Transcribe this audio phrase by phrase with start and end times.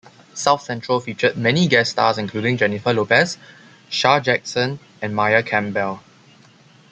[0.33, 3.37] "South Central" featured many guest stars including Jennifer Lopez,
[3.87, 5.99] Shar Jackson, and Maia Campbell.